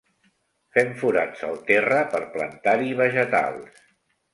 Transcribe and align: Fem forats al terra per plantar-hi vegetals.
Fem 0.77 0.89
forats 1.01 1.45
al 1.49 1.61
terra 1.69 2.03
per 2.17 2.25
plantar-hi 2.35 2.95
vegetals. 3.07 3.83